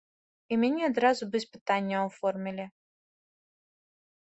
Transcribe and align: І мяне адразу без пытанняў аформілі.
І 0.53 0.57
мяне 0.61 0.81
адразу 0.91 1.23
без 1.35 1.45
пытанняў 1.53 2.01
аформілі. 2.09 2.65